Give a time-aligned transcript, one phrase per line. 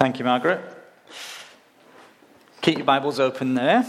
[0.00, 0.62] Thank you, Margaret.
[2.62, 3.84] Keep your Bibles open there.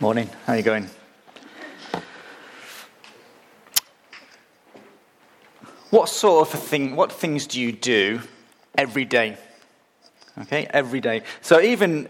[0.00, 0.30] Morning.
[0.46, 0.88] How are you going?
[5.90, 6.96] What sort of thing?
[6.96, 8.22] What things do you do
[8.78, 9.36] every day?
[10.40, 11.24] Okay, every day.
[11.42, 12.08] So even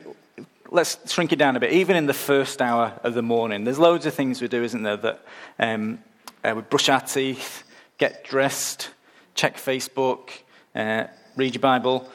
[0.70, 1.72] let's shrink it down a bit.
[1.72, 4.84] Even in the first hour of the morning, there's loads of things we do, isn't
[4.84, 4.96] there?
[4.96, 5.24] That
[5.58, 5.98] um,
[6.44, 7.64] uh, we brush our teeth,
[8.02, 8.90] get dressed,
[9.36, 10.30] check Facebook,
[10.74, 11.04] uh,
[11.36, 12.10] read your Bible.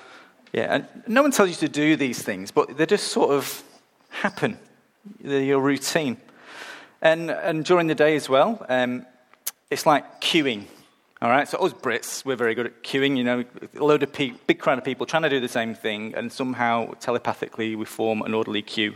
[0.52, 3.64] Yeah, and no one tells you to do these things, but they just sort of
[4.10, 4.58] happen.
[5.22, 6.18] They're your routine.
[7.02, 9.06] And, and during the day as well, um,
[9.72, 10.66] it's like queuing.
[11.22, 13.16] All right, so us Brits, we're very good at queuing.
[13.16, 13.46] You know,
[13.78, 16.34] a load of pe- big crowd of people trying to do the same thing, and
[16.34, 18.96] somehow telepathically we form an orderly queue.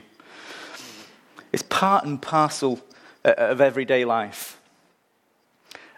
[1.54, 2.82] It's part and parcel
[3.24, 4.61] uh, of everyday life.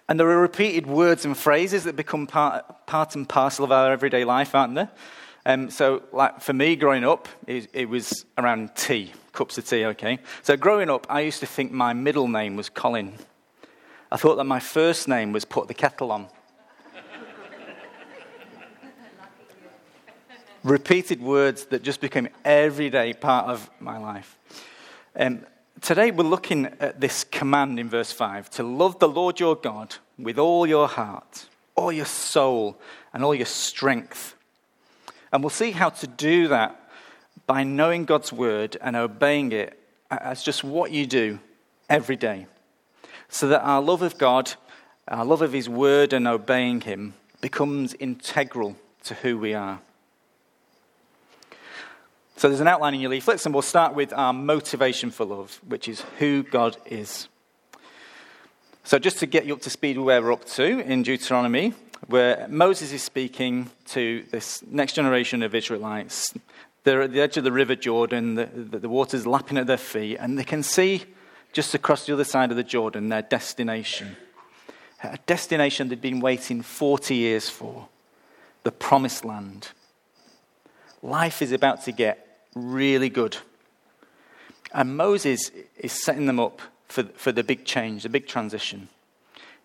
[0.09, 3.91] And there are repeated words and phrases that become part, part and parcel of our
[3.91, 4.89] everyday life, aren't there?
[5.45, 9.85] Um, so, like for me, growing up, it, it, was around tea, cups of tea,
[9.85, 10.19] okay?
[10.41, 13.13] So, growing up, I used to think my middle name was Colin.
[14.11, 16.27] I thought that my first name was Put the Kettle On.
[20.63, 24.37] Repeated words that just became everyday part of my life.
[25.15, 25.45] Um,
[25.83, 29.97] today we're looking at this command in verse 5 to love the Lord your God
[30.17, 32.79] with all your heart, all your soul,
[33.11, 34.33] and all your strength.
[35.31, 36.79] And we'll see how to do that
[37.45, 39.77] by knowing God's word and obeying it
[40.09, 41.39] as just what you do
[41.89, 42.47] every day.
[43.27, 44.53] So that our love of God,
[45.09, 49.81] our love of His word, and obeying Him becomes integral to who we are.
[52.35, 55.61] So there's an outline in your leaflets, and we'll start with our motivation for love,
[55.67, 57.27] which is who God is.
[58.83, 61.73] So, just to get you up to speed where we're up to in Deuteronomy,
[62.07, 66.33] where Moses is speaking to this next generation of Israelites.
[66.83, 69.77] They're at the edge of the river Jordan, the, the, the water's lapping at their
[69.77, 71.05] feet, and they can see
[71.53, 74.17] just across the other side of the Jordan their destination.
[75.01, 77.87] A destination they'd been waiting 40 years for
[78.63, 79.69] the promised land.
[81.01, 82.22] Life is about to get
[82.55, 83.37] really good.
[84.73, 88.89] And Moses is setting them up for, for the big change, the big transition.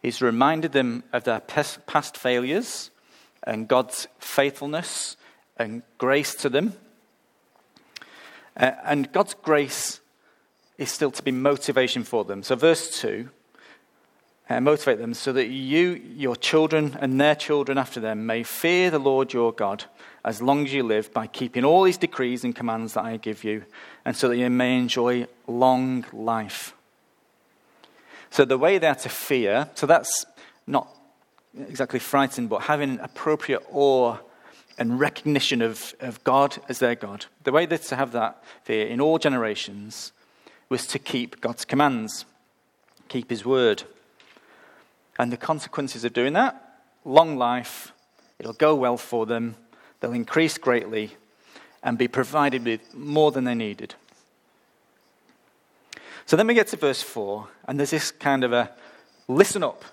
[0.02, 2.90] He's reminded them of their past failures
[3.42, 5.16] and God's faithfulness
[5.56, 6.74] and grace to them.
[8.56, 10.00] Uh, and God's grace
[10.76, 12.42] is still to be motivation for them.
[12.42, 13.28] So, verse 2
[14.50, 18.90] uh, motivate them so that you, your children, and their children after them may fear
[18.90, 19.84] the Lord your God
[20.28, 23.44] as long as you live by keeping all these decrees and commands that I give
[23.44, 23.64] you,
[24.04, 26.74] and so that you may enjoy long life.
[28.28, 30.26] So, the way they are to fear, so that's
[30.66, 30.86] not
[31.58, 34.18] exactly frightened, but having appropriate awe
[34.76, 37.24] and recognition of, of God as their God.
[37.44, 40.12] The way they're to have that fear in all generations
[40.68, 42.26] was to keep God's commands,
[43.08, 43.84] keep his word.
[45.18, 47.92] And the consequences of doing that long life,
[48.38, 49.56] it'll go well for them,
[50.00, 51.16] they'll increase greatly,
[51.82, 53.94] and be provided with more than they needed.
[56.26, 58.70] So then we get to verse 4, and there's this kind of a
[59.28, 59.84] listen up,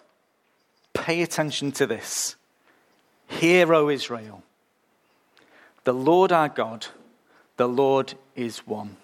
[0.94, 2.36] pay attention to this.
[3.28, 4.44] Hear, O Israel,
[5.84, 6.88] the Lord our God,
[7.58, 8.98] the Lord is one.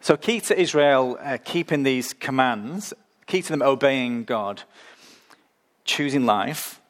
[0.00, 2.92] So, key to Israel uh, keeping these commands,
[3.26, 4.62] key to them obeying God,
[5.86, 6.80] choosing life,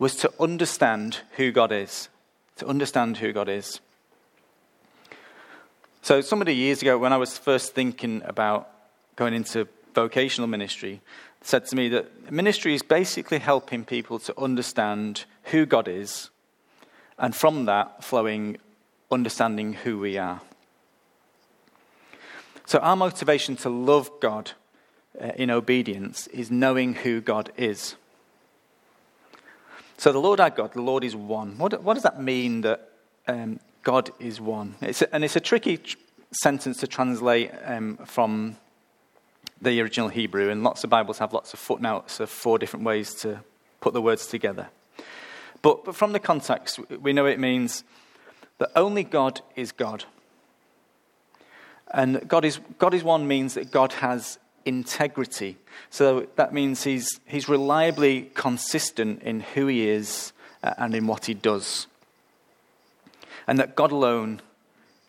[0.00, 2.08] was to understand who God is.
[2.56, 3.80] To understand who God is.
[6.02, 8.68] So, somebody years ago, when I was first thinking about
[9.14, 11.02] going into vocational ministry,
[11.42, 16.30] said to me that ministry is basically helping people to understand who God is,
[17.18, 18.56] and from that flowing
[19.10, 20.40] understanding who we are.
[22.64, 24.52] So, our motivation to love God
[25.20, 27.96] uh, in obedience is knowing who God is.
[30.00, 31.58] So, the Lord our God, the Lord is one.
[31.58, 32.88] What, what does that mean that
[33.28, 34.76] um, God is one.
[34.80, 35.98] It's a, and it's a tricky tr-
[36.32, 38.56] sentence to translate um, from
[39.60, 43.12] the original Hebrew, and lots of Bibles have lots of footnotes of four different ways
[43.16, 43.40] to
[43.82, 44.70] put the words together.
[45.60, 47.84] But, but from the context, we know it means
[48.56, 50.04] that only God is God.
[51.92, 55.56] And God is, God is one means that God has integrity.
[55.90, 61.26] So that means he's, he's reliably consistent in who he is uh, and in what
[61.26, 61.86] he does
[63.50, 64.40] and that God alone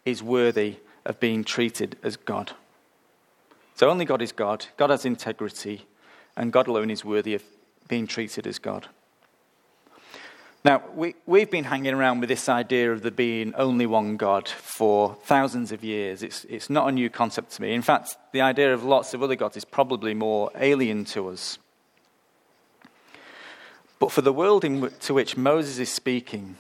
[0.03, 2.53] is worthy of being treated as God.
[3.75, 5.85] So only God is God, God has integrity,
[6.35, 7.43] and God alone is worthy of
[7.87, 8.87] being treated as God.
[10.63, 14.47] Now, we, we've been hanging around with this idea of there being only one God
[14.47, 16.21] for thousands of years.
[16.21, 17.73] It's, it's not a new concept to me.
[17.73, 21.57] In fact, the idea of lots of other gods is probably more alien to us.
[23.97, 26.57] But for the world w- to which Moses is speaking,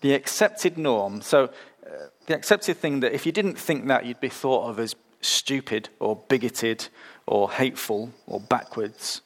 [0.00, 1.44] the accepted norm, so
[1.86, 1.90] uh,
[2.26, 5.90] the accepted thing that if you didn't think that, you'd be thought of as stupid
[6.00, 6.88] or bigoted
[7.26, 9.20] or hateful or backwards.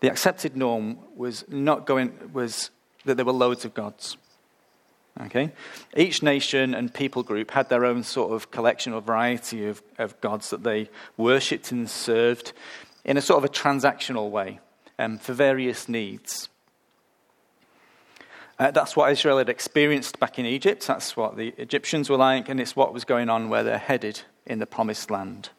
[0.00, 2.70] The accepted norm was not going, was
[3.08, 4.16] that there were loads of gods.
[5.20, 5.52] Okay?
[5.96, 10.20] Each nation and people group had their own sort of collection or variety of, of
[10.20, 12.52] gods that they worshipped and served
[13.04, 14.60] in a sort of a transactional way
[14.98, 16.48] um, for various needs.
[18.58, 20.86] Uh, that's what Israel had experienced back in Egypt.
[20.86, 24.22] That's what the Egyptians were like, and it's what was going on where they're headed
[24.46, 25.50] in the promised land.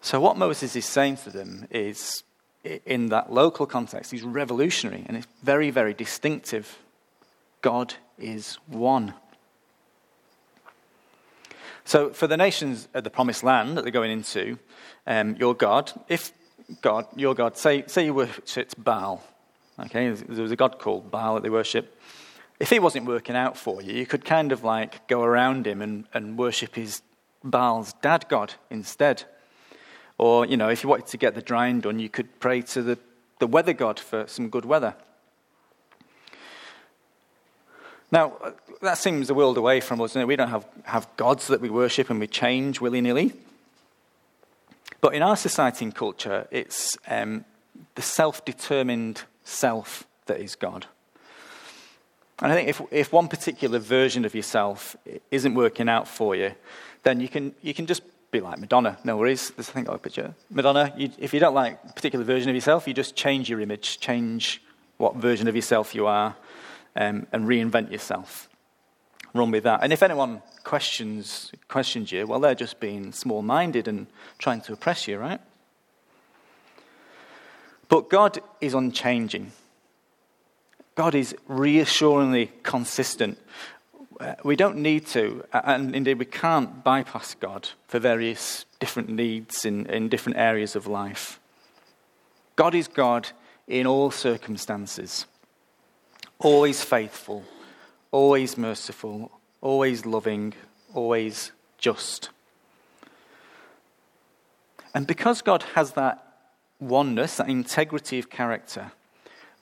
[0.00, 2.22] So, what Moses is saying to them is
[2.64, 6.78] in that local context, he's revolutionary and it's very, very distinctive.
[7.60, 9.14] God is one.
[11.84, 14.58] So, for the nations of the promised land that they're going into,
[15.06, 16.32] um, your God, if
[16.80, 19.22] God, your God, say, say you worshipped Baal,
[19.78, 22.00] okay, there was a God called Baal that they worship.
[22.58, 25.82] If he wasn't working out for you, you could kind of like go around him
[25.82, 27.02] and, and worship his
[27.42, 29.24] Baal's dad God instead.
[30.18, 32.82] Or, you know, if you wanted to get the drying done, you could pray to
[32.82, 32.98] the,
[33.40, 34.94] the weather god for some good weather.
[38.12, 38.34] Now,
[38.80, 40.14] that seems a world away from us.
[40.14, 43.32] We don't have, have gods that we worship and we change willy nilly.
[45.00, 47.44] But in our society and culture, it's um,
[47.96, 50.86] the self determined self that is God.
[52.40, 54.96] And I think if, if one particular version of yourself
[55.30, 56.52] isn't working out for you,
[57.02, 58.02] then you can, you can just
[58.34, 58.98] be like Madonna.
[59.04, 59.50] No worries.
[59.50, 60.34] There's a thing got a picture.
[60.50, 63.60] Madonna, you, if you don't like a particular version of yourself, you just change your
[63.60, 64.60] image, change
[64.96, 66.34] what version of yourself you are,
[66.96, 68.48] um, and reinvent yourself.
[69.34, 69.80] Run with that.
[69.82, 74.08] And if anyone questions, questions you, well, they're just being small minded and
[74.38, 75.40] trying to oppress you, right?
[77.88, 79.52] But God is unchanging.
[80.96, 83.38] God is reassuringly consistent.
[84.20, 89.64] Uh, we don't need to, and indeed we can't bypass God for various different needs
[89.64, 91.40] in, in different areas of life.
[92.56, 93.30] God is God
[93.66, 95.26] in all circumstances,
[96.38, 97.44] always faithful,
[98.12, 100.54] always merciful, always loving,
[100.92, 102.30] always just.
[104.94, 106.24] And because God has that
[106.78, 108.92] oneness, that integrity of character,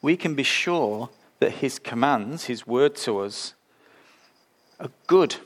[0.02, 1.08] we can be sure
[1.38, 3.54] that His commands, His word to us,
[4.82, 5.36] are good.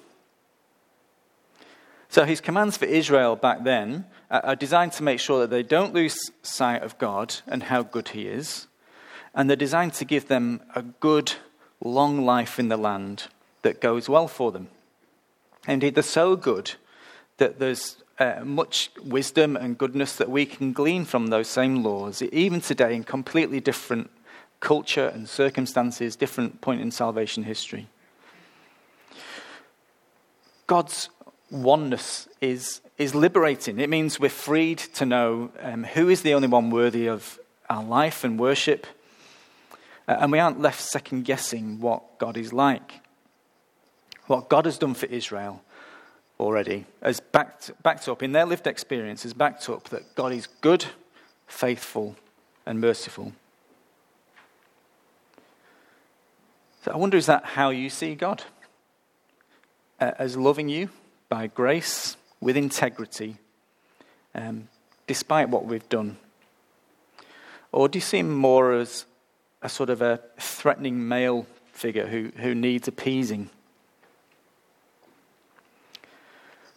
[2.09, 5.95] So his commands for Israel back then are designed to make sure that they don't
[5.95, 8.67] lose sight of God and how good he is.
[9.35, 11.35] And they're designed to give them a good,
[11.83, 13.25] long life in the land
[13.63, 14.69] that goes well for them.
[15.69, 16.75] Indeed, they're so good
[17.37, 22.23] that there's uh, much wisdom and goodness that we can glean from those same laws,
[22.23, 24.11] even today in completely different
[24.61, 27.89] culture and circumstances, different point in salvation history.
[30.67, 31.11] God's
[31.51, 33.79] oneness is, is liberating.
[33.79, 37.39] It means we're freed to know um, who is the only one worthy of
[37.71, 38.87] our life and worship.
[40.09, 43.01] Uh, and we aren't left second guessing what God is like.
[44.27, 45.63] What God has done for Israel
[46.39, 50.49] already has backed, backed up, in their lived experience, has backed up that God is
[50.61, 50.85] good,
[51.47, 52.17] faithful,
[52.67, 53.33] and merciful.
[56.85, 58.43] So I wonder is that how you see God?
[60.01, 60.91] Uh, as loving you
[61.29, 63.37] by grace with integrity,
[64.35, 64.69] um,
[65.07, 66.17] despite what we've done?
[67.73, 69.05] Or do you see him more as
[69.63, 73.51] a sort of a threatening male figure who, who needs appeasing?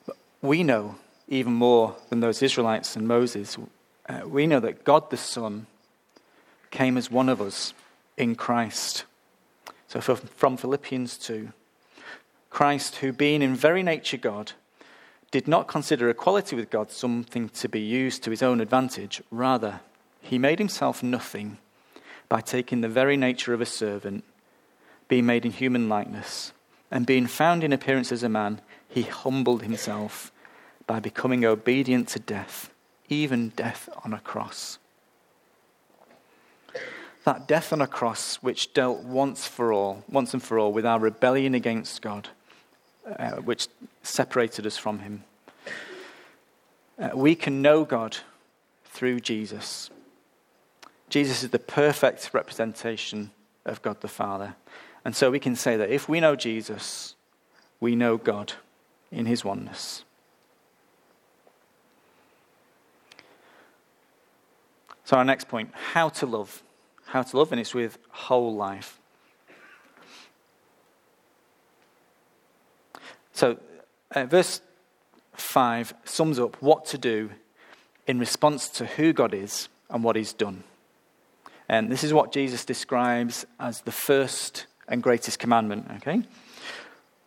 [0.06, 0.96] But we know
[1.28, 3.58] even more than those Israelites and Moses.
[4.08, 5.68] Uh, we know that God the Son
[6.72, 7.74] came as one of us
[8.18, 9.06] in Christ.
[9.88, 11.52] So from Philippians 2.
[12.50, 14.53] Christ, who being in very nature God,
[15.32, 19.22] did not consider equality with God something to be used to his own advantage.
[19.29, 19.82] Rather,
[20.22, 21.60] he made himself nothing
[22.27, 24.24] by taking the very nature of a servant,
[25.08, 26.51] being made in human likeness,
[26.91, 30.32] and being found in appearance as a man, he humbled himself
[30.88, 32.72] by becoming obedient to death,
[33.08, 34.79] even death on a cross.
[37.25, 40.86] That death on a cross which dealt once for all, once and for all with
[40.86, 42.29] our rebellion against God
[43.18, 43.68] uh, which
[44.04, 45.24] separated us from Him.
[47.00, 48.18] Uh, we can know God
[48.86, 49.89] through Jesus.
[51.10, 53.32] Jesus is the perfect representation
[53.66, 54.56] of God the Father.
[55.06, 57.16] And so we can say that if we know Jesus,
[57.80, 58.54] we know God
[59.12, 60.04] in his oneness.
[65.04, 66.62] So, our next point how to love.
[67.06, 69.00] How to love, and it's with whole life.
[73.39, 73.58] So,
[74.12, 74.60] uh, verse
[75.36, 77.29] 5 sums up what to do
[78.05, 80.65] in response to who God is and what He's done.
[81.69, 86.24] And this is what Jesus describes as the first and greatest commandment, okay?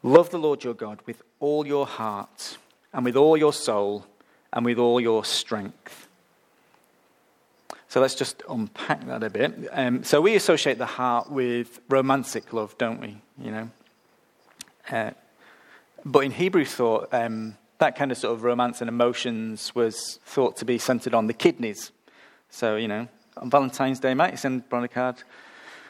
[0.02, 2.58] Love the Lord your God with all your heart,
[2.92, 4.04] and with all your soul,
[4.52, 6.08] and with all your strength.
[7.88, 9.66] So let's just unpack that a bit.
[9.72, 13.16] Um, so we associate the heart with romantic love, don't we?
[13.38, 13.70] You know,
[14.90, 15.12] uh,
[16.04, 20.56] but in Hebrew thought, um, that kind of sort of romance and emotions was thought
[20.58, 21.92] to be centered on the kidneys.
[22.50, 25.16] So you know, on Valentine's Day, mate, you send Bron a card.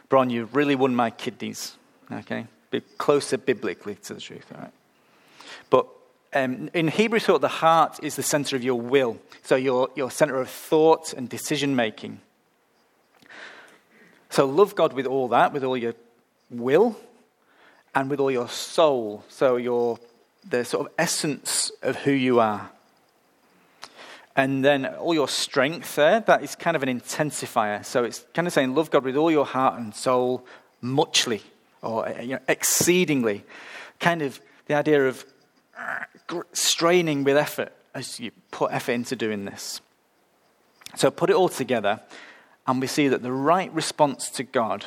[0.09, 1.77] Bron, you really won my kidneys.
[2.11, 4.47] Okay, be closer biblically to the truth.
[4.55, 4.73] All right,
[5.71, 5.87] but
[6.35, 10.11] um, in Hebrew thought, the heart is the center of your will, so your, your
[10.11, 12.21] center of thought and decision making.
[14.31, 15.93] So love God with all that, with all your
[16.49, 16.97] will,
[17.95, 19.99] and with all your soul, so your
[20.49, 22.71] the sort of essence of who you are.
[24.35, 27.85] And then all your strength there, that is kind of an intensifier.
[27.85, 30.47] So it's kind of saying, love God with all your heart and soul,
[30.81, 31.43] muchly,
[31.83, 33.45] or you know, exceedingly.
[34.01, 35.25] Kind of the idea of
[36.53, 39.81] straining with effort as you put effort into doing this.
[40.97, 42.01] So put it all together,
[42.67, 44.87] and we see that the right response to God,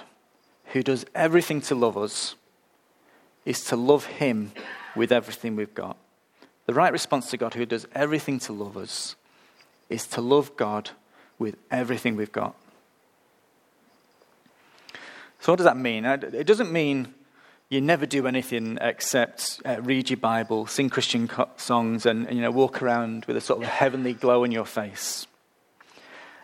[0.67, 2.35] who does everything to love us,
[3.45, 4.51] is to love Him
[4.95, 5.97] with everything we've got.
[6.65, 9.15] The right response to God, who does everything to love us,
[9.89, 10.91] is to love God
[11.37, 12.55] with everything we've got.
[15.39, 16.05] So, what does that mean?
[16.05, 17.13] It doesn't mean
[17.69, 22.41] you never do anything except uh, read your Bible, sing Christian songs, and, and, you
[22.41, 25.27] know walk around with a sort of heavenly glow in your face.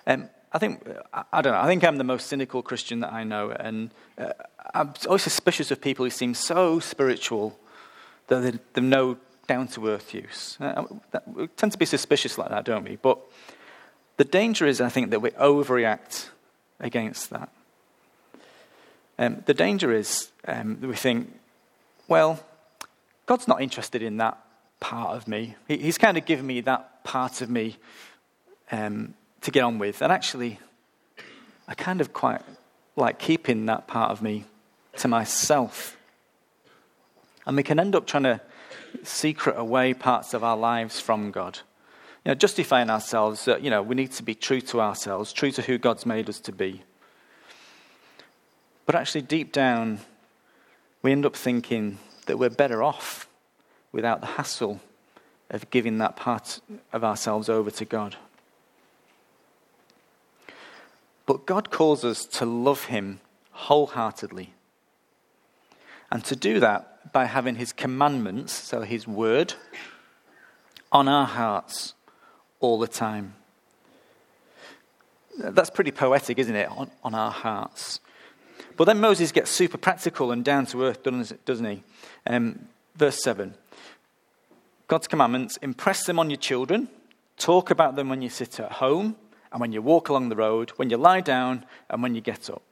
[0.05, 1.59] Um, I think I, don't know.
[1.59, 4.33] I think I'm the most cynical Christian that I know, and uh,
[4.73, 7.57] I'm always suspicious of people who seem so spiritual
[8.27, 9.17] that they, they know
[9.47, 10.57] down to earth use.
[10.59, 12.97] Uh, that, we tend to be suspicious like that, don't we?
[12.97, 13.19] But
[14.17, 16.29] the danger is, I think, that we overreact
[16.79, 17.49] against that.
[19.17, 21.33] Um, the danger is um, that we think,
[22.07, 22.43] well,
[23.25, 24.37] God's not interested in that
[24.79, 25.55] part of me.
[25.67, 27.77] He, he's kind of given me that part of me
[28.71, 30.01] um, to get on with.
[30.01, 30.59] And actually,
[31.67, 32.41] I kind of quite
[32.95, 34.45] like keeping that part of me
[34.97, 35.97] to myself.
[37.45, 38.41] And we can end up trying to
[39.03, 41.59] secret away parts of our lives from God.
[42.23, 45.51] You know, justifying ourselves that, you know, we need to be true to ourselves, true
[45.51, 46.83] to who God's made us to be.
[48.85, 50.01] But actually, deep down,
[51.01, 53.27] we end up thinking that we're better off
[53.91, 54.81] without the hassle
[55.49, 56.59] of giving that part
[56.93, 58.17] of ourselves over to God.
[61.31, 63.21] But God calls us to love Him
[63.51, 64.53] wholeheartedly.
[66.11, 69.53] And to do that by having His commandments, so His word,
[70.91, 71.93] on our hearts
[72.59, 73.35] all the time.
[75.37, 76.67] That's pretty poetic, isn't it?
[76.69, 78.01] On, on our hearts.
[78.75, 81.81] But then Moses gets super practical and down to earth, doesn't he?
[82.27, 83.55] Um, verse 7
[84.89, 86.89] God's commandments impress them on your children,
[87.37, 89.15] talk about them when you sit at home
[89.51, 92.49] and when you walk along the road, when you lie down and when you get
[92.49, 92.63] up.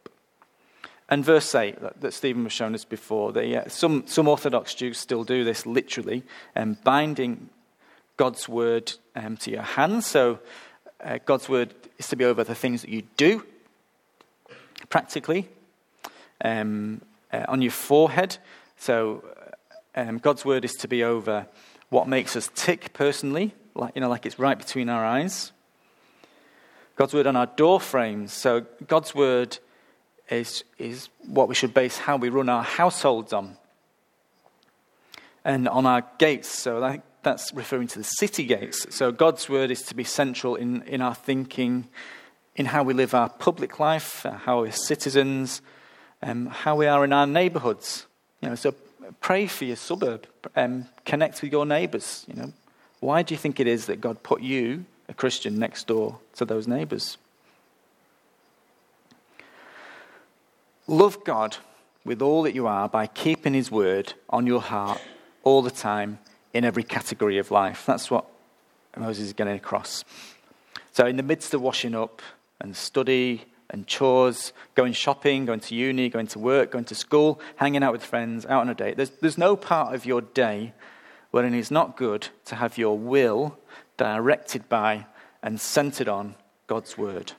[1.09, 4.97] And verse 8 that, that Stephen was showing us before, uh, some, some Orthodox Jews
[4.97, 6.23] still do this literally,
[6.55, 7.49] um, binding
[8.15, 10.05] God's word um, to your hands.
[10.05, 10.39] So
[11.03, 13.43] uh, God's word is to be over the things that you do,
[14.89, 15.49] practically,
[16.43, 17.01] um,
[17.33, 18.37] uh, on your forehead.
[18.77, 19.23] So
[19.95, 21.47] um, God's word is to be over
[21.89, 25.51] what makes us tick personally, like, you know, like it's right between our eyes.
[26.99, 28.33] God's word on our door frames.
[28.33, 29.57] So God's word
[30.29, 33.55] is, is what we should base how we run our households on.
[35.45, 36.49] And on our gates.
[36.49, 38.85] So think that's referring to the city gates.
[38.93, 41.87] So God's word is to be central in, in our thinking,
[42.57, 45.61] in how we live our public life, how we're citizens,
[46.21, 48.07] um, how we are in our neighbourhoods.
[48.41, 48.75] You know, so
[49.21, 52.25] pray for your suburb, um, connect with your neighbours.
[52.27, 52.53] You know,
[52.99, 56.45] why do you think it is that God put you, a Christian, next door to
[56.45, 57.17] those neighbours?
[60.87, 61.57] Love God
[62.05, 65.01] with all that you are by keeping His word on your heart
[65.43, 66.19] all the time
[66.53, 67.85] in every category of life.
[67.85, 68.25] That's what
[68.97, 70.03] Moses is getting across.
[70.91, 72.21] So, in the midst of washing up
[72.59, 77.39] and study and chores, going shopping, going to uni, going to work, going to school,
[77.57, 78.97] hanging out with friends, out on a date.
[78.97, 80.73] There's, there's no part of your day
[81.31, 83.57] wherein it's not good to have your will
[83.99, 85.05] directed by
[85.43, 86.33] and centered on
[86.67, 87.33] God's word.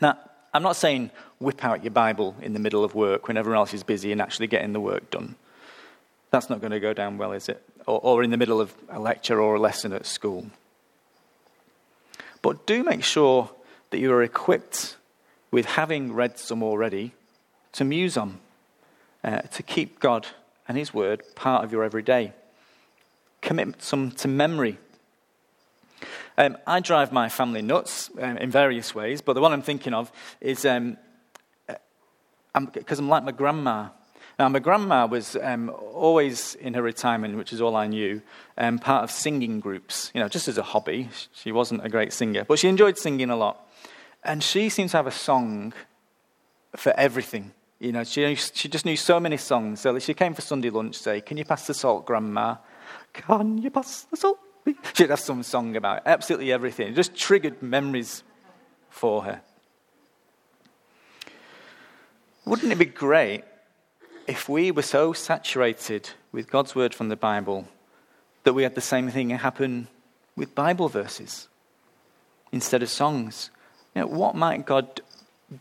[0.00, 0.18] Now,
[0.52, 3.74] I'm not saying whip out your Bible in the middle of work when everyone else
[3.74, 5.36] is busy and actually getting the work done.
[6.30, 7.62] That's not going to go down well, is it?
[7.86, 10.46] Or, or in the middle of a lecture or a lesson at school.
[12.40, 13.50] But do make sure
[13.90, 14.96] that you are equipped
[15.50, 17.12] with having read some already
[17.72, 18.38] to muse on,
[19.22, 20.26] uh, to keep God
[20.66, 22.32] and His Word part of your everyday.
[23.42, 24.78] Commit some to memory.
[26.38, 29.92] Um, I drive my family nuts um, in various ways, but the one I'm thinking
[29.92, 30.96] of is because um,
[31.68, 31.74] uh,
[32.54, 33.88] I'm, I'm like my grandma.
[34.38, 38.22] Now, my grandma was um, always in her retirement, which is all I knew,
[38.56, 41.08] um, part of singing groups, you know, just as a hobby.
[41.32, 43.68] She wasn't a great singer, but she enjoyed singing a lot.
[44.22, 45.72] And she seems to have a song
[46.76, 47.52] for everything.
[47.80, 49.80] You know, she, she just knew so many songs.
[49.80, 52.58] So she came for Sunday lunch, say, Can you pass the salt, Grandma?
[53.12, 54.38] Can you pass the salt?
[54.94, 56.02] She'd have some song about it.
[56.06, 56.88] absolutely everything.
[56.88, 58.22] It just triggered memories
[58.90, 59.40] for her.
[62.44, 63.44] Wouldn't it be great
[64.26, 67.68] if we were so saturated with God's word from the Bible
[68.44, 69.88] that we had the same thing happen
[70.36, 71.48] with Bible verses
[72.50, 73.50] instead of songs?
[73.94, 75.02] You know, what might God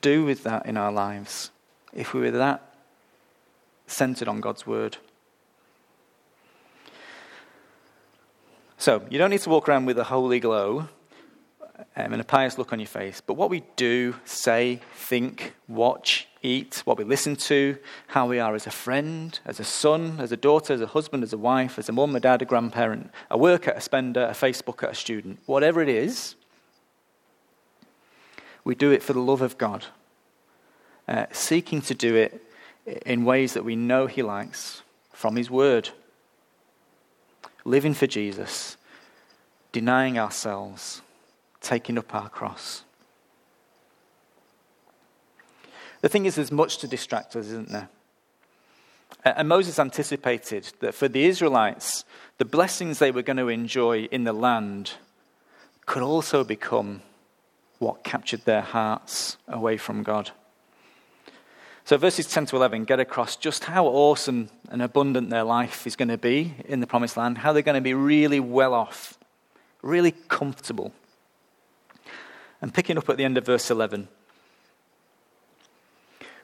[0.02, 1.52] do with that in our lives
[1.94, 2.62] if we were that
[3.88, 4.98] centered on God's word?
[8.80, 10.88] So, you don't need to walk around with a holy glow
[11.96, 16.28] um, and a pious look on your face, but what we do, say, think, watch,
[16.44, 20.32] eat, what we listen to, how we are as a friend, as a son, as
[20.32, 23.10] a daughter, as a husband, as a wife, as a mum, a dad, a grandparent,
[23.32, 26.36] a worker, a spender, a Facebooker, a student, whatever it is,
[28.64, 29.86] we do it for the love of God,
[31.08, 32.44] uh, seeking to do it
[33.08, 35.90] in ways that we know He likes from His Word.
[37.68, 38.78] Living for Jesus,
[39.74, 41.02] denying ourselves,
[41.60, 42.86] taking up our cross.
[46.00, 47.90] The thing is, there's much to distract us, isn't there?
[49.26, 52.06] And Moses anticipated that for the Israelites,
[52.38, 54.94] the blessings they were going to enjoy in the land
[55.86, 57.02] could also become
[57.80, 60.32] what captured their hearts away from God.
[61.88, 65.96] So, verses 10 to 11 get across just how awesome and abundant their life is
[65.96, 69.18] going to be in the promised land, how they're going to be really well off,
[69.82, 70.92] really comfortable.
[72.62, 74.10] And picking up at the end of verse 11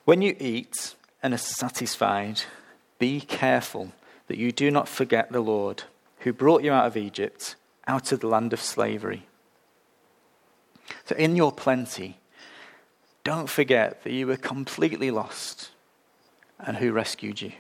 [0.06, 2.44] When you eat and are satisfied,
[2.98, 3.92] be careful
[4.28, 5.84] that you do not forget the Lord
[6.20, 9.28] who brought you out of Egypt, out of the land of slavery.
[11.04, 12.18] So, in your plenty,
[13.24, 15.70] don't forget that you were completely lost
[16.60, 17.52] and who rescued you.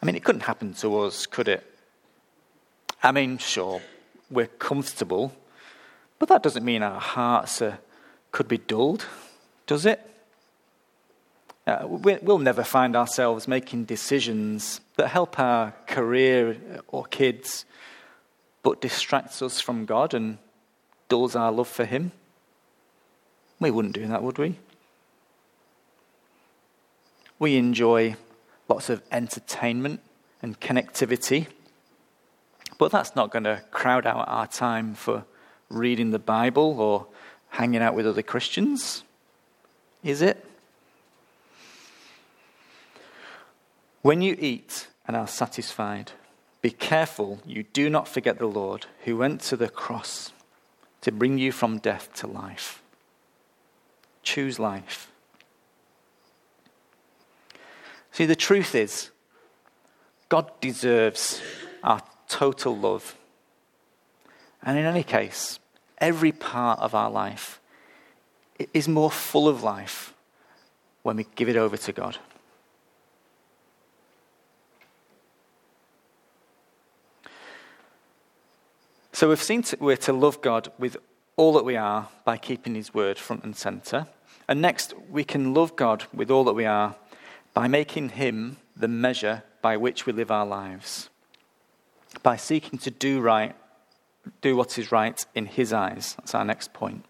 [0.00, 1.64] I mean, it couldn't happen to us, could it?
[3.02, 3.80] I mean, sure,
[4.30, 5.32] we're comfortable,
[6.18, 7.78] but that doesn't mean our hearts are,
[8.30, 9.06] could be dulled,
[9.66, 10.08] does it?
[11.66, 16.56] Uh, we'll never find ourselves making decisions that help our career
[16.88, 17.64] or kids,
[18.64, 20.38] but distracts us from God and
[21.08, 22.10] dulls our love for Him?
[23.62, 24.58] We wouldn't do that, would we?
[27.38, 28.16] We enjoy
[28.68, 30.00] lots of entertainment
[30.42, 31.46] and connectivity,
[32.76, 35.24] but that's not going to crowd out our time for
[35.68, 37.06] reading the Bible or
[37.50, 39.04] hanging out with other Christians,
[40.02, 40.44] is it?
[44.02, 46.10] When you eat and are satisfied,
[46.62, 50.32] be careful you do not forget the Lord who went to the cross
[51.02, 52.81] to bring you from death to life.
[54.22, 55.10] Choose life.
[58.12, 59.10] See, the truth is,
[60.28, 61.42] God deserves
[61.82, 63.16] our total love.
[64.62, 65.58] And in any case,
[65.98, 67.60] every part of our life
[68.72, 70.14] is more full of life
[71.02, 72.18] when we give it over to God.
[79.12, 80.96] So we've seen to, we're to love God with
[81.42, 84.06] all that we are by keeping His word front and center.
[84.46, 86.94] And next, we can love God with all that we are
[87.52, 91.10] by making Him the measure by which we live our lives,
[92.22, 93.56] by seeking to do right,
[94.40, 96.14] do what is right in His eyes.
[96.18, 97.04] That's our next point.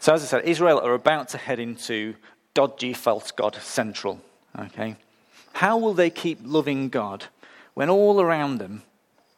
[0.00, 2.16] So, as I said, Israel are about to head into
[2.52, 4.20] dodgy false God central.
[4.58, 4.96] Okay?
[5.52, 7.26] How will they keep loving God
[7.74, 8.82] when all around them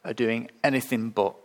[0.03, 1.35] are doing anything but.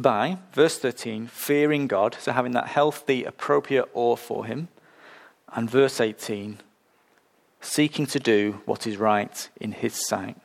[0.00, 4.68] By, verse 13, fearing God, so having that healthy, appropriate awe for Him,
[5.52, 6.58] and verse 18,
[7.60, 10.36] seeking to do what is right in His sight.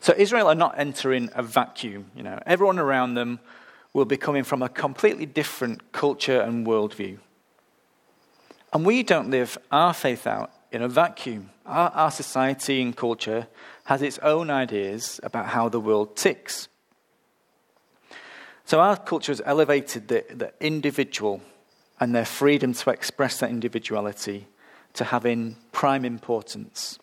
[0.00, 2.10] So Israel are not entering a vacuum.
[2.14, 3.40] You know, everyone around them
[3.92, 7.18] will be coming from a completely different culture and worldview.
[8.72, 11.50] And we don't live our faith out in a vacuum.
[11.64, 13.46] Our, our society and culture
[13.84, 16.68] has its own ideas about how the world ticks.
[18.64, 21.42] So our culture has elevated the, the individual
[22.00, 24.46] and their freedom to express that individuality
[24.94, 26.98] to having prime importance.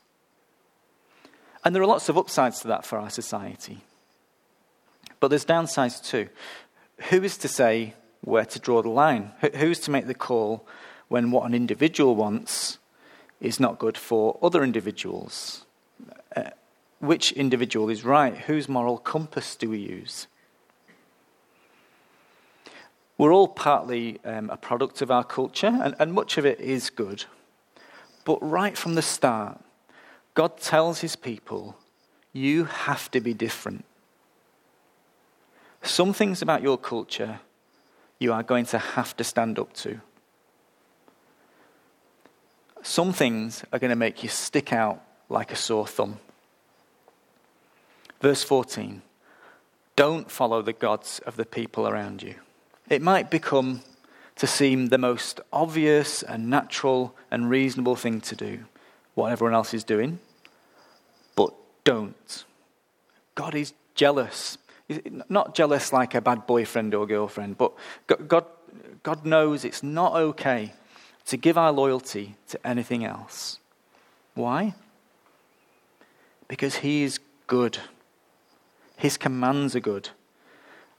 [1.64, 3.82] And there are lots of upsides to that for our society.
[5.20, 6.30] But there's downsides too.
[7.10, 9.32] Who is to say where to draw the line?
[9.56, 10.68] Who's to make the call
[11.10, 12.80] when what an individual wants
[13.40, 15.66] is not good for other individuals?
[16.36, 16.50] Uh,
[17.00, 18.36] which individual is right?
[18.36, 20.28] Whose moral compass do we use?
[23.22, 26.90] We're all partly um, a product of our culture, and, and much of it is
[26.90, 27.26] good.
[28.26, 29.62] But right from the start,
[30.34, 31.78] God tells his people,
[32.34, 33.86] you have to be different.
[35.84, 37.42] Some things about your culture
[38.18, 40.02] you are going to have to stand up to.
[42.82, 46.18] Some things are going to make you stick out like a sore thumb.
[48.20, 49.04] Verse 14
[49.96, 52.34] Don't follow the gods of the people around you.
[52.90, 53.82] It might become
[54.36, 58.66] to seem the most obvious and natural and reasonable thing to do,
[59.14, 60.20] what everyone else is doing,
[61.36, 62.44] but don't.
[63.36, 64.58] God is jealous.
[65.30, 67.74] Not jealous like a bad boyfriend or girlfriend, but
[68.08, 68.46] God,
[69.04, 70.74] God knows it's not okay
[71.26, 73.60] to give our loyalty to anything else.
[74.34, 74.74] Why?
[76.48, 77.78] Because He is good.
[78.98, 80.10] His commands are good.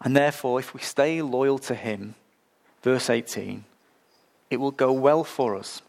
[0.02, 2.16] And therefore, if we stay loyal to Him,
[2.82, 3.64] verse 18,
[4.50, 5.80] it will go well for us.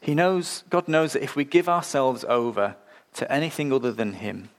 [0.00, 2.76] He knows, God knows that if we give ourselves over
[3.14, 4.50] to anything other than Him,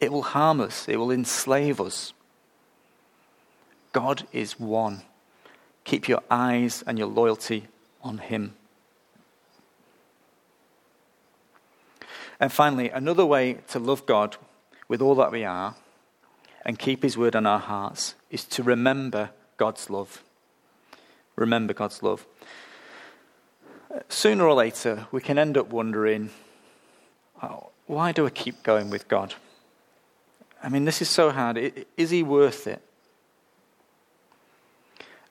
[0.00, 2.12] it will harm us, it will enslave us.
[3.92, 5.02] God is one.
[5.84, 7.68] Keep your eyes and your loyalty
[8.02, 8.54] on Him.
[12.38, 14.36] And finally, another way to love God
[14.88, 15.76] with all that we are
[16.66, 20.22] and keep His word on our hearts is to remember God's love.
[21.36, 22.26] Remember God's love.
[24.08, 26.30] Sooner or later, we can end up wondering
[27.42, 29.34] oh, why do I keep going with God?
[30.62, 31.84] I mean, this is so hard.
[31.96, 32.82] Is He worth it?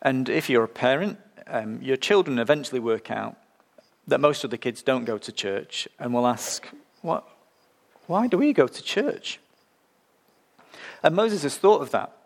[0.01, 3.35] And if you're a parent, um, your children eventually work out
[4.07, 6.69] that most of the kids don't go to church and will ask,
[7.01, 7.27] what,
[8.07, 9.39] why do we go to church?
[11.05, 12.17] And Moses has thought of that.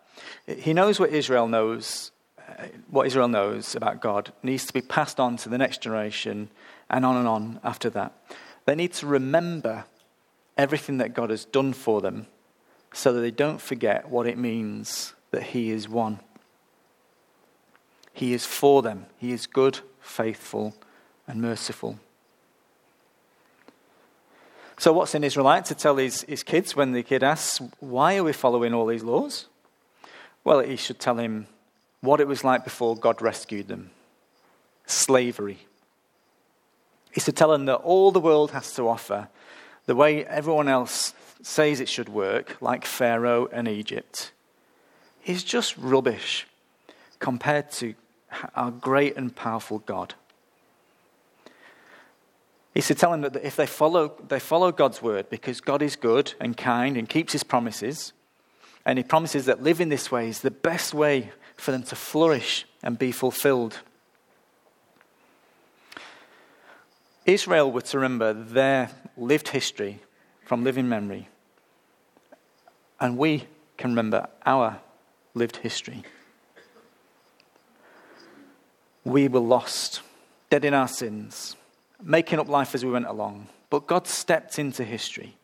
[0.46, 5.20] He knows what Israel knows, uh, what Israel knows about God needs to be passed
[5.20, 6.48] on to the next generation
[6.88, 8.14] and on and on after that.
[8.64, 9.84] They need to remember
[10.56, 12.26] everything that God has done for them
[12.94, 16.20] so that they don't forget what it means that He is one.
[18.14, 20.74] He is for them, He is good, faithful,
[21.28, 22.00] and merciful.
[24.80, 28.24] So, what's an Israelite to tell his, his kids when the kid asks, Why are
[28.24, 29.44] we following all these laws?
[30.42, 31.48] Well, he should tell him
[32.00, 33.90] what it was like before God rescued them
[34.86, 35.58] slavery.
[37.12, 39.28] He to tell him that all the world has to offer,
[39.84, 41.12] the way everyone else
[41.42, 44.32] says it should work, like Pharaoh and Egypt,
[45.26, 46.46] is just rubbish
[47.18, 47.94] compared to
[48.56, 50.14] our great and powerful God.
[52.74, 55.96] He said, tell them that if they follow, they follow God's word because God is
[55.96, 58.12] good and kind and keeps his promises,
[58.86, 62.64] and he promises that living this way is the best way for them to flourish
[62.82, 63.80] and be fulfilled.
[67.26, 70.00] Israel were to remember their lived history
[70.44, 71.28] from living memory,
[73.00, 74.80] and we can remember our
[75.34, 76.04] lived history.
[79.04, 80.02] We were lost,
[80.50, 81.56] dead in our sins
[82.02, 83.48] making up life as we went along.
[83.68, 85.36] But God stepped into history.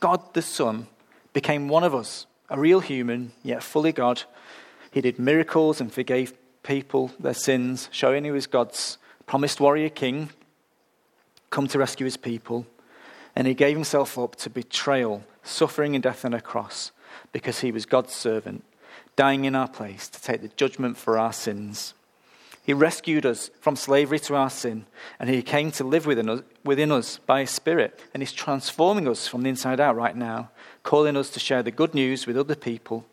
[0.00, 0.86] God the Son
[1.32, 4.22] became one of us, a real human, yet fully God.
[4.90, 10.30] He did miracles and forgave people their sins, showing he was God's promised warrior king,
[11.50, 12.66] come to rescue his people.
[13.36, 16.92] And he gave himself up to betrayal, suffering, and death on a cross
[17.32, 18.64] because he was God's servant,
[19.16, 21.94] dying in our place to take the judgment for our sins.
[22.64, 24.86] He rescued us from slavery to our sin,
[25.20, 29.06] and He came to live within us, within us by His Spirit, and He's transforming
[29.06, 30.50] us from the inside out right now,
[30.82, 33.04] calling us to share the good news with other people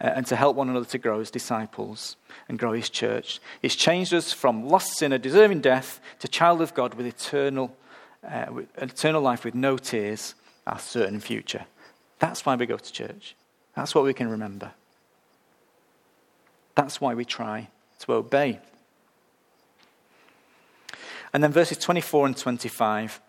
[0.00, 2.16] uh, and to help one another to grow as disciples
[2.48, 3.40] and grow His church.
[3.60, 7.76] He's changed us from lost sinner deserving death to child of God with eternal,
[8.22, 10.36] uh, with eternal life with no tears,
[10.68, 11.66] our certain future.
[12.20, 13.34] That's why we go to church.
[13.74, 14.70] That's what we can remember.
[16.76, 17.68] That's why we try
[18.00, 18.60] to obey.
[21.32, 23.20] And then verses 24 and 25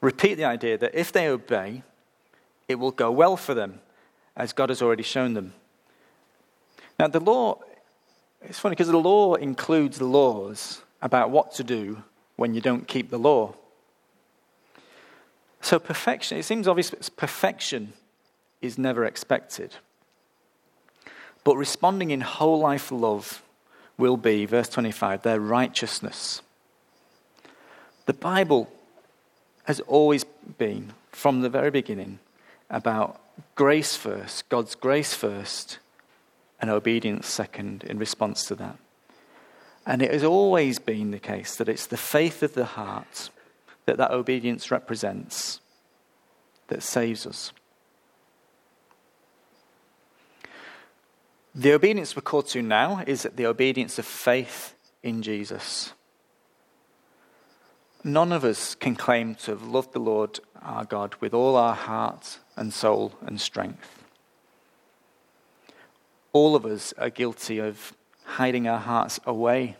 [0.00, 1.82] repeat the idea that if they obey,
[2.68, 3.80] it will go well for them,
[4.36, 5.54] as God has already shown them.
[6.98, 7.60] Now, the law,
[8.42, 12.02] it's funny because the law includes laws about what to do
[12.36, 13.54] when you don't keep the law.
[15.60, 17.92] So, perfection, it seems obvious perfection
[18.60, 19.76] is never expected.
[21.44, 23.42] But responding in whole life love
[23.96, 26.42] will be, verse 25, their righteousness.
[28.08, 28.72] The Bible
[29.64, 32.20] has always been, from the very beginning,
[32.70, 33.20] about
[33.54, 35.78] grace first, God's grace first,
[36.58, 38.78] and obedience second in response to that.
[39.84, 43.28] And it has always been the case that it's the faith of the heart
[43.84, 45.60] that that obedience represents
[46.68, 47.52] that saves us.
[51.54, 55.92] The obedience we're called to now is the obedience of faith in Jesus.
[58.04, 61.74] None of us can claim to have loved the Lord our God with all our
[61.74, 64.04] heart and soul and strength.
[66.32, 69.76] All of us are guilty of hiding our hearts away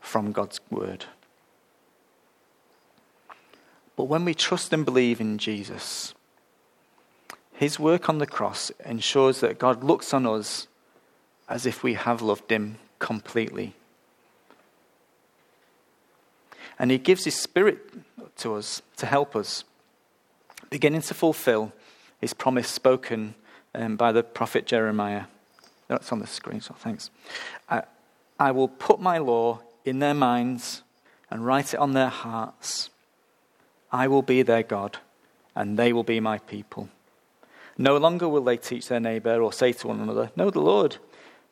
[0.00, 1.06] from God's word.
[3.96, 6.14] But when we trust and believe in Jesus,
[7.52, 10.66] his work on the cross ensures that God looks on us
[11.48, 13.74] as if we have loved him completely
[16.78, 17.78] and He gives His Spirit
[18.36, 19.64] to us to help us,
[20.70, 21.72] beginning to fulfill
[22.20, 23.34] His promise spoken
[23.74, 25.24] um, by the prophet Jeremiah.
[25.88, 27.10] That's on the screen, so thanks.
[27.68, 27.82] I,
[28.38, 30.82] I will put my law in their minds
[31.30, 32.90] and write it on their hearts.
[33.92, 34.98] I will be their God,
[35.54, 36.88] and they will be my people.
[37.76, 40.96] No longer will they teach their neighbor or say to one another, Know the Lord,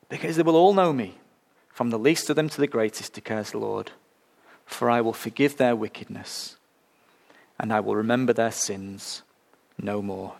[0.09, 1.17] because they will all know me,
[1.69, 3.91] from the least of them to the greatest, declares the Lord
[4.73, 6.57] for I will forgive their wickedness,
[7.59, 9.21] and I will remember their sins
[9.81, 10.33] no more.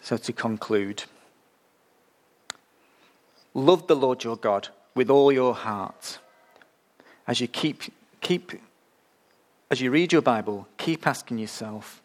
[0.00, 1.04] So, to conclude,
[3.54, 6.18] love the Lord your God with all your heart.
[7.26, 7.82] As you keep,
[8.20, 8.52] keep,
[9.70, 12.02] as you read your Bible, keep asking yourself,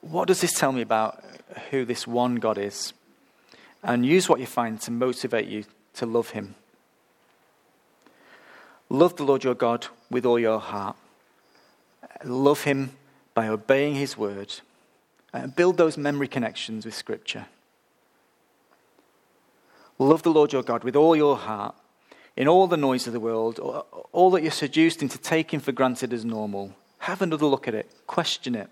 [0.00, 1.22] what does this tell me about
[1.70, 2.92] who this one God is?
[3.82, 5.64] And use what you find to motivate you
[5.96, 6.54] to love him.
[8.88, 10.96] Love the Lord your God with all your heart.
[12.24, 12.92] Love him
[13.34, 14.54] by obeying his word.
[15.32, 17.46] And uh, build those memory connections with Scripture.
[19.98, 21.74] Love the Lord your God with all your heart,
[22.36, 23.58] in all the noise of the world,
[24.12, 26.74] all that you're seduced into taking for granted as normal.
[26.98, 28.68] Have another look at it, question it,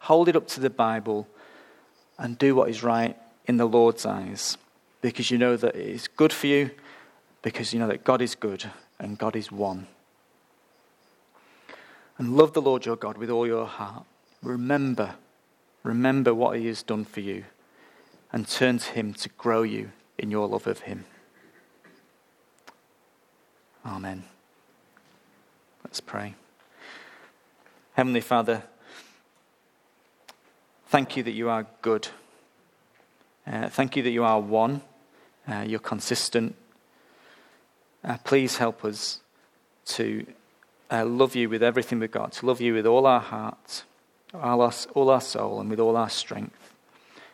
[0.00, 1.28] hold it up to the Bible,
[2.18, 4.58] and do what is right in the Lord's eyes
[5.04, 6.70] because you know that it is good for you,
[7.42, 8.64] because you know that God is good
[8.98, 9.86] and God is one.
[12.16, 14.06] And love the Lord your God with all your heart.
[14.42, 15.16] Remember,
[15.82, 17.44] remember what he has done for you,
[18.32, 21.04] and turn to him to grow you in your love of him.
[23.84, 24.24] Amen.
[25.84, 26.34] Let's pray.
[27.92, 28.62] Heavenly Father,
[30.86, 32.08] thank you that you are good.
[33.46, 34.80] Uh, thank you that you are one.
[35.48, 36.54] Uh, you're consistent.
[38.02, 39.20] Uh, please help us
[39.86, 40.26] to
[40.90, 43.84] uh, love you with everything we've got, to love you with all our heart,
[44.34, 46.72] all our, all our soul, and with all our strength.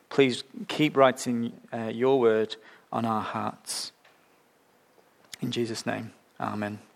[0.08, 2.56] Please keep writing uh, your word
[2.92, 3.92] on our hearts.
[5.40, 6.89] In Jesus' name, amen.